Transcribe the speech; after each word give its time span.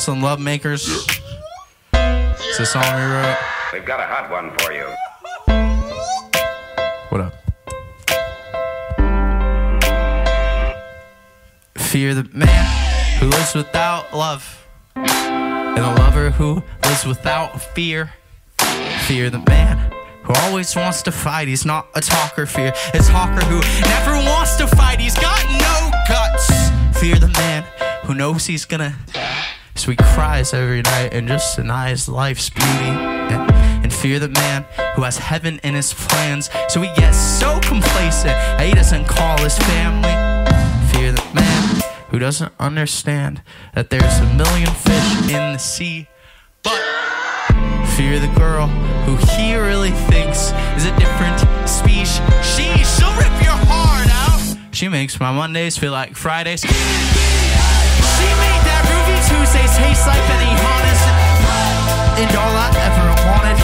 to 0.00 0.12
the 0.12 0.16
Love 0.16 0.40
Makers. 0.40 1.06
It's 1.92 2.58
a 2.58 2.64
song 2.64 2.82
we 2.82 3.02
wrote. 3.02 3.36
We've 3.70 3.84
got 3.84 4.00
a 4.00 4.04
hot 4.04 4.30
one 4.30 4.50
for 4.56 4.72
you. 4.72 4.86
What 7.10 7.20
up? 7.20 7.34
Fear 11.76 12.14
the 12.14 12.30
man 12.32 13.18
who 13.18 13.26
lives 13.26 13.54
without 13.54 14.14
love, 14.14 14.66
and 14.96 15.76
the 15.76 15.94
lover 15.98 16.30
who 16.30 16.62
lives 16.84 17.04
without 17.04 17.60
fear. 17.60 18.14
Fear 19.06 19.28
the 19.28 19.44
man 19.50 19.92
who 20.22 20.32
always 20.44 20.74
wants 20.74 21.02
to 21.02 21.12
fight. 21.12 21.46
He's 21.46 21.66
not 21.66 21.88
a 21.94 22.00
talker. 22.00 22.46
Fear 22.46 22.72
a 22.94 22.98
talker 23.00 23.44
who 23.44 23.60
never 23.82 24.12
wants 24.12 24.56
to 24.56 24.66
fight. 24.66 24.98
He's 24.98 25.18
got 25.18 25.44
no 25.44 25.90
guts. 26.08 26.48
Fear 26.98 27.16
the 27.16 27.28
man 27.28 27.64
who 28.04 28.14
knows 28.14 28.46
he's 28.46 28.64
gonna. 28.64 28.94
He 29.84 29.96
cries 29.96 30.52
every 30.52 30.82
night 30.82 31.14
and 31.14 31.26
just 31.26 31.56
denies 31.56 32.08
life's 32.08 32.50
beauty. 32.50 32.68
And, 32.68 33.92
fear 33.92 34.18
the 34.18 34.28
man 34.28 34.64
who 34.94 35.02
has 35.02 35.18
heaven 35.18 35.60
in 35.62 35.74
his 35.74 35.92
plans. 35.92 36.48
So 36.68 36.80
he 36.80 36.88
gets 36.94 37.18
so 37.18 37.58
complacent 37.60 38.32
that 38.32 38.66
he 38.66 38.72
doesn't 38.72 39.06
call 39.06 39.36
his 39.38 39.58
family. 39.58 40.14
Fear 40.92 41.12
the 41.12 41.34
man 41.34 41.82
who 42.08 42.18
doesn't 42.18 42.52
understand 42.58 43.42
that 43.74 43.90
there's 43.90 44.18
a 44.18 44.34
million 44.34 44.70
fish 44.70 45.30
in 45.30 45.52
the 45.52 45.58
sea. 45.58 46.08
But 46.62 46.80
fear 47.96 48.18
the 48.18 48.32
girl 48.38 48.68
who 49.04 49.16
he 49.34 49.54
really 49.54 49.90
thinks 49.90 50.52
is 50.76 50.86
a 50.86 50.96
different 50.98 51.40
species. 51.68 52.20
She'll 52.96 53.12
rip 53.16 53.36
your 53.42 53.58
heart 53.68 54.08
out. 54.08 54.74
She 54.74 54.88
makes 54.88 55.20
my 55.20 55.30
Mondays 55.30 55.76
feel 55.76 55.92
like 55.92 56.16
Fridays. 56.16 56.64
And 62.20 62.36
all 62.36 62.52
I 62.52 62.68
ever 62.84 63.08
wanted 63.32 63.56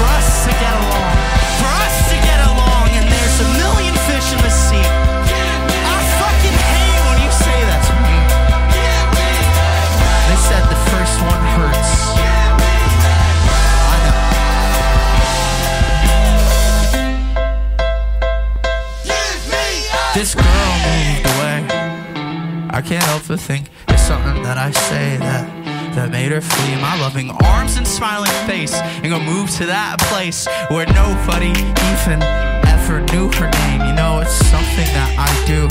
for 0.00 0.08
us 0.16 0.48
to 0.48 0.50
get 0.56 0.74
along. 0.80 1.12
For 1.60 1.68
us 1.84 1.96
to 2.08 2.16
get 2.24 2.40
along. 2.48 2.88
And 2.96 3.04
there's 3.04 3.36
a 3.44 3.48
million 3.60 3.92
fish 4.08 4.32
in 4.32 4.40
the 4.40 4.48
sea. 4.48 4.80
I 4.80 6.00
fucking 6.16 6.56
hate 6.72 7.00
when 7.04 7.20
you 7.20 7.28
say 7.28 7.58
that 7.68 7.84
to 7.84 7.94
me. 8.00 8.16
They 10.24 10.40
said 10.48 10.64
the 10.72 10.80
first 10.88 11.20
one 11.20 11.42
hurts. 11.52 12.16
I 13.92 13.96
know. 14.08 14.24
This 20.16 20.32
girl 20.32 20.72
moved 20.88 21.28
away. 21.36 21.60
I 22.70 22.80
can't 22.80 23.04
help 23.04 23.28
but 23.28 23.38
think 23.38 23.68
it's 23.88 24.00
something 24.00 24.42
that 24.44 24.56
I 24.56 24.70
say 24.70 25.18
that 25.18 25.55
that 25.96 26.10
made 26.10 26.30
her 26.30 26.42
flee 26.42 26.76
my 26.76 27.00
loving 27.00 27.30
arms 27.30 27.76
and 27.78 27.88
smiling 27.88 28.30
face 28.46 28.74
and 28.74 29.08
go 29.08 29.18
move 29.18 29.50
to 29.50 29.64
that 29.64 29.96
place 30.12 30.46
where 30.68 30.84
nobody 30.92 31.48
even 31.48 32.20
ever 32.68 33.00
knew 33.12 33.32
her 33.40 33.48
name. 33.64 33.80
You 33.80 33.94
know, 33.96 34.20
it's 34.20 34.36
something 34.52 34.88
that 34.92 35.10
I 35.16 35.32
do. 35.48 35.66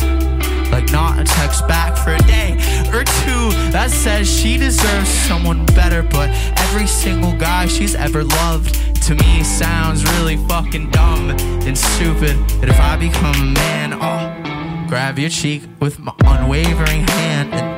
Like 0.71 0.91
not 0.91 1.19
a 1.19 1.23
text 1.23 1.67
back 1.67 1.95
for 1.95 2.15
a 2.15 2.23
day 2.25 2.53
or 2.89 3.05
two 3.21 3.45
that 3.69 3.91
says 3.91 4.27
she 4.27 4.57
deserves 4.57 5.09
someone 5.09 5.63
better, 5.67 6.01
but 6.01 6.31
every 6.57 6.87
single 6.87 7.33
guy 7.37 7.67
she's 7.67 7.93
ever 7.93 8.23
loved 8.23 8.73
to 9.03 9.13
me 9.13 9.43
sounds 9.43 10.03
really 10.17 10.37
fucking 10.47 10.89
dumb 10.89 11.29
and 11.29 11.77
stupid. 11.77 12.35
That 12.61 12.69
if 12.69 12.79
I 12.79 12.97
become 12.97 13.35
a 13.35 13.53
man, 13.53 13.93
I'll 13.93 14.87
grab 14.87 15.19
your 15.19 15.29
cheek 15.29 15.61
with 15.79 15.99
my 15.99 16.13
unwavering 16.25 17.07
hand 17.07 17.53
and 17.53 17.74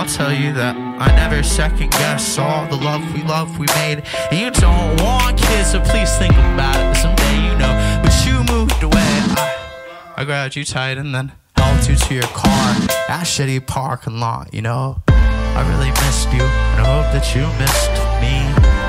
I'll 0.00 0.06
tell 0.06 0.32
you 0.32 0.54
that 0.54 0.74
I 0.78 1.14
never 1.14 1.42
second 1.42 1.90
guess 1.90 2.38
all 2.38 2.66
the 2.68 2.76
love 2.76 3.04
we 3.12 3.22
love 3.22 3.58
we 3.58 3.66
made. 3.76 4.02
And 4.30 4.40
you 4.40 4.50
don't 4.50 4.98
want 4.98 5.36
kids, 5.36 5.72
so 5.72 5.80
please 5.80 6.10
think 6.16 6.32
about 6.32 6.74
it 6.80 6.96
someday, 6.96 7.36
you 7.44 7.54
know. 7.60 8.00
But 8.02 8.14
you 8.24 8.42
moved 8.50 8.82
away. 8.82 8.96
I, 8.96 10.14
I 10.16 10.24
grabbed 10.24 10.56
you 10.56 10.64
tight 10.64 10.96
and 10.96 11.14
then 11.14 11.32
helped 11.54 11.90
you 11.90 11.96
to 11.96 12.14
your 12.14 12.30
car. 12.32 12.72
That 13.08 13.24
shitty 13.26 13.66
parking 13.66 14.20
lot, 14.20 14.54
you 14.54 14.62
know. 14.62 15.02
I 15.06 15.68
really 15.68 15.90
missed 15.90 16.32
you, 16.32 16.48
and 16.48 16.80
I 16.80 16.86
hope 16.96 17.12
that 17.12 17.34
you 17.36 17.44
missed 17.60 17.92
me 18.24 18.40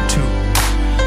too. 0.07 0.23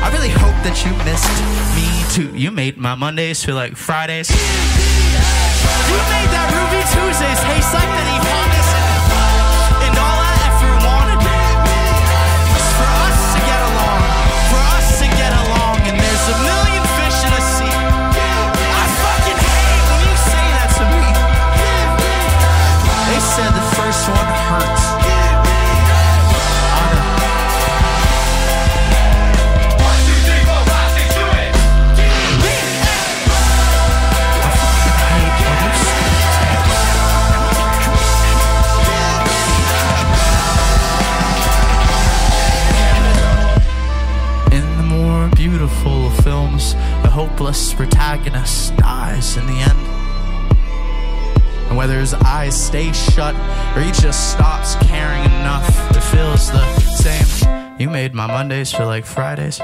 I 0.05 0.13
really 0.13 0.29
hope 0.29 0.53
that 0.69 0.85
you 0.85 0.93
missed 1.09 1.33
me 1.73 1.89
too. 2.13 2.37
You 2.37 2.51
made 2.51 2.77
my 2.77 2.95
Mondays 2.95 3.43
feel 3.43 3.55
like 3.55 3.75
Fridays. 3.75 4.29
You 4.29 5.97
made 6.13 6.34
hopeless 47.35 47.75
protagonist 47.75 48.77
dies 48.77 49.37
in 49.37 49.45
the 49.49 49.55
end. 49.55 49.79
And 51.69 51.77
whether 51.77 51.99
his 51.99 52.15
eyes 52.15 52.55
stay 52.55 52.93
shut 52.93 53.35
or 53.77 53.83
he 53.83 53.91
just 53.91 54.31
stops 54.31 54.77
caring 54.87 55.25
enough, 55.25 55.69
it 55.91 56.01
feels 56.01 56.53
the 56.53 56.65
same. 56.79 57.77
You 57.81 57.91
made 57.91 58.15
my 58.15 58.29
Mondays 58.29 58.71
feel 58.71 58.87
like 58.87 59.05
Fridays. 59.05 59.61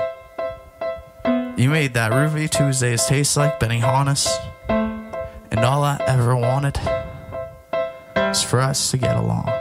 You 1.57 1.71
made 1.71 1.95
that 1.95 2.13
Ruby 2.13 2.49
Tuesdays 2.49 3.07
taste 3.07 3.37
like 3.37 3.61
Benihana's. 3.61 4.29
And 4.69 5.61
all 5.61 5.85
I 5.85 6.03
ever 6.09 6.35
wanted 6.35 6.77
was 8.17 8.43
for 8.43 8.61
us 8.61 8.91
to 8.91 8.99
get 8.99 9.17
along. 9.17 9.59